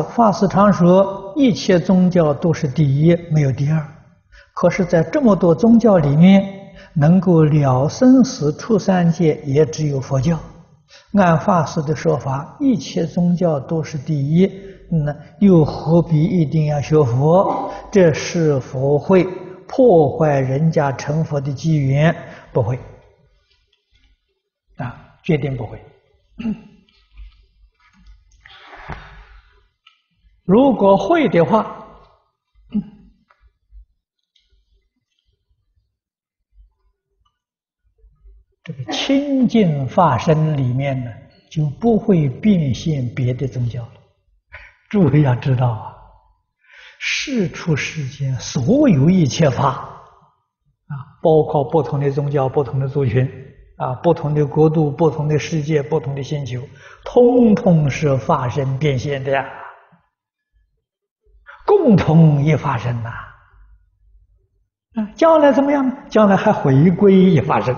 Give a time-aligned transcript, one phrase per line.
[0.00, 3.86] 法师常说，一切宗教都是第一，没有第二。
[4.54, 10.38] 可是，在这么多宗教里面，能够了生死出三界，也只有佛教。
[11.12, 14.50] 按法师的说法，一切宗教都是第一，
[14.88, 17.70] 那又何必一定要学佛？
[17.90, 19.24] 这是否会
[19.68, 22.16] 破坏人家成佛的机缘？
[22.50, 22.78] 不会，
[24.76, 25.78] 啊，决定不会。
[30.52, 31.82] 如果会的话，
[38.62, 41.10] 这个清净法身里面呢，
[41.50, 43.92] 就不会变现别的宗教了。
[44.90, 45.96] 诸位要知道啊，
[46.98, 53.26] 世出世间所有一切法啊，包括不同的宗教、不同的族群
[53.78, 56.60] 啊、不同的国度、不同的世界、不同的星球，
[57.06, 59.50] 通通是法身变现的呀。
[61.78, 63.10] 共同一发生呐，
[64.94, 66.08] 啊，将来怎么样？
[66.10, 67.74] 将来还回归一发生。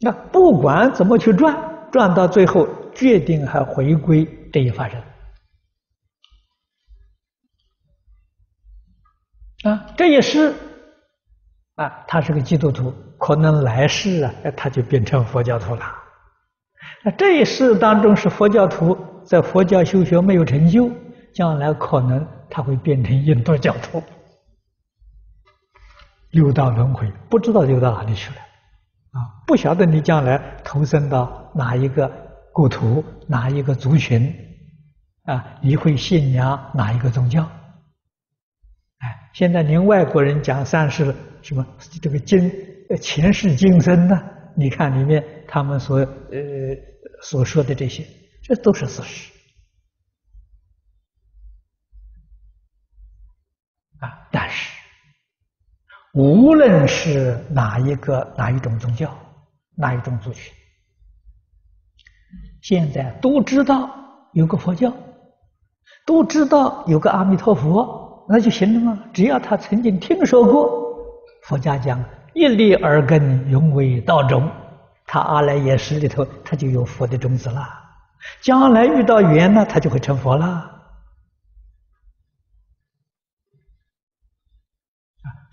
[0.00, 1.56] 那不管怎么去转，
[1.90, 5.00] 转到最后，决定还回归这一发生。
[9.64, 10.54] 啊，这一世
[11.74, 15.82] 啊，他是个基督徒，可能来世啊，他就变成佛教徒了。
[17.02, 20.88] 那这一世当中是佛教徒，在佛教修学没有成就，
[21.34, 22.26] 将来可能。
[22.50, 24.02] 他会变成印度教徒，
[26.30, 28.36] 六道轮回，不知道流到哪里去了，
[29.12, 32.10] 啊，不晓得你将来投身到哪一个
[32.52, 34.34] 国土、哪一个族群，
[35.24, 37.42] 啊，你会信仰哪一个宗教？
[38.98, 41.66] 哎，现在您外国人讲三世什么
[42.00, 42.50] 这个今
[43.00, 44.20] 前世今生呢？
[44.56, 46.06] 你看里面他们所呃
[47.22, 48.04] 所说的这些，
[48.42, 49.33] 这都是事实。
[54.30, 54.70] 但是，
[56.12, 59.10] 无论是哪一个哪一种宗教，
[59.76, 60.52] 哪一种族群，
[62.62, 63.90] 现在都知道
[64.32, 64.92] 有个佛教，
[66.06, 68.98] 都知道有个阿弥陀佛，那就行了吗？
[69.12, 70.70] 只要他曾经听说过，
[71.42, 72.02] 佛家讲
[72.32, 74.50] 一粒耳根，永为道种，
[75.06, 77.68] 他阿赖耶识里头，他就有佛的种子了，
[78.40, 80.73] 将来遇到缘呢，他就会成佛了。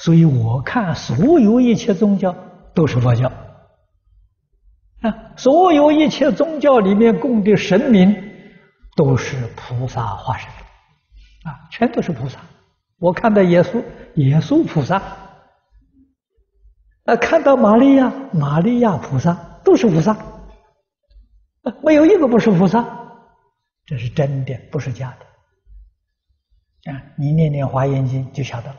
[0.00, 2.34] 所以我看，所有一切宗教
[2.74, 3.30] 都是佛教
[5.02, 8.16] 啊，所有一切宗教里面供的神明
[8.96, 10.48] 都是菩萨化身
[11.44, 12.40] 啊，全都是菩萨。
[12.98, 13.84] 我看到耶稣，
[14.14, 14.98] 耶稣菩萨；
[17.04, 19.34] 啊，看到玛利亚，玛利亚菩萨，
[19.64, 20.16] 都是菩萨，
[21.82, 22.84] 没有一个不是菩萨。
[23.84, 27.02] 这是真的，不是假的啊！
[27.16, 28.76] 你念念《华严经》就晓得了。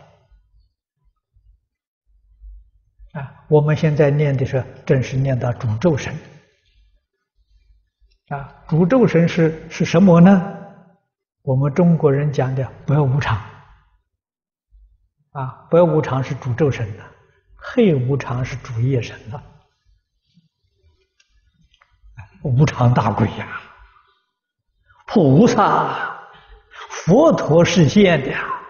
[3.13, 6.16] 啊，我们现在念的是正是念到诅咒神。
[8.29, 10.57] 啊，诅咒神是是什么呢？
[11.41, 13.38] 我们中国人讲的不要无常。
[15.31, 17.03] 啊，不要无常是诅咒神的，
[17.55, 19.43] 黑无常是主业神的。
[22.43, 23.61] 无常大鬼呀，
[25.07, 26.17] 菩萨、
[26.89, 28.60] 佛陀示现的呀。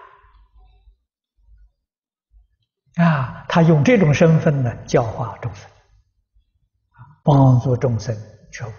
[3.54, 5.70] 他用这种身份呢，教化众生，
[7.22, 8.16] 帮助众生
[8.50, 8.70] 觉悟。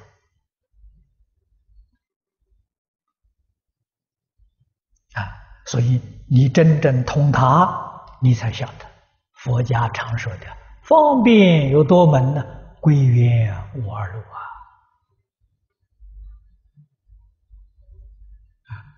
[5.13, 5.29] 啊，
[5.67, 8.85] 所以你真正通达，你才晓得
[9.33, 10.47] 佛家常说的
[10.81, 12.43] 方便有多门呢？
[12.81, 14.19] 归元无二路！
[14.21, 14.41] 啊，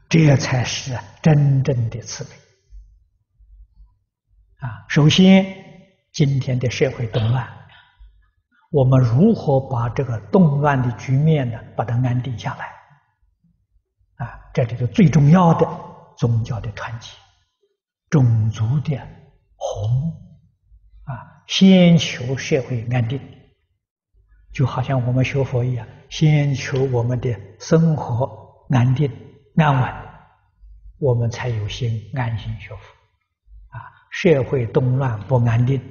[0.08, 2.30] 这才是真正的慈悲。
[4.60, 5.65] 啊，首先，
[6.16, 7.46] 今天的社会动乱，
[8.72, 12.66] 我们如何把这个动乱的局面呢，把它安定下来？
[14.26, 15.68] 啊，这里头最重要的
[16.18, 17.12] 宗教的团结，
[18.10, 18.98] 种族的
[19.58, 19.88] 和，
[21.04, 23.20] 啊，先求社会安定，
[24.54, 29.12] 就好像我们学佛一样，先求我们的生活安定
[29.58, 29.94] 安稳，
[31.00, 32.78] 我们才有心安心学佛
[33.78, 33.84] 啊。
[34.12, 35.82] 社会动乱不安定，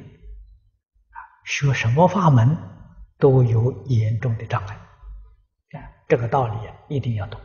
[1.45, 2.57] 学什么法门
[3.19, 4.75] 都有严重的障碍，
[5.79, 6.57] 啊，这个道理
[6.89, 7.41] 一定要懂。